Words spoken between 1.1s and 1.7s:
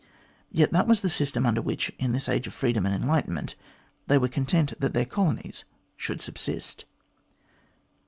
system under